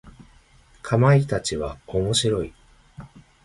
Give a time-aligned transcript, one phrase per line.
[0.81, 2.55] かまいたちは面白い。